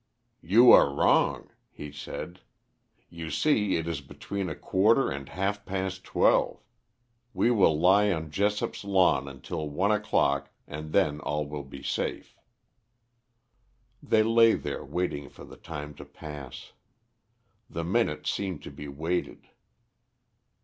"You 0.41 0.71
are 0.71 0.91
wrong," 0.91 1.51
he 1.69 1.91
said. 1.91 2.41
"You 3.11 3.29
see 3.29 3.75
it 3.75 3.87
is 3.87 4.01
between 4.01 4.49
a 4.49 4.55
quarter 4.55 5.11
and 5.11 5.29
half 5.29 5.63
past 5.63 6.03
twelve. 6.03 6.63
We 7.35 7.51
will 7.51 7.79
lie 7.79 8.11
on 8.11 8.31
Jessop's 8.31 8.83
lawn 8.83 9.41
till 9.41 9.69
one 9.69 9.91
o'clock 9.91 10.49
and 10.65 10.91
then 10.91 11.19
all 11.19 11.45
will 11.45 11.63
be 11.63 11.83
safe." 11.83 12.35
They 14.01 14.23
lay 14.23 14.55
there 14.55 14.83
waiting 14.83 15.29
for 15.29 15.43
the 15.45 15.55
time 15.55 15.93
to 15.93 16.05
pass. 16.05 16.73
The 17.69 17.83
minutes 17.83 18.31
seemed 18.31 18.63
to 18.63 18.71
be 18.71 18.87
weighted. 18.87 19.49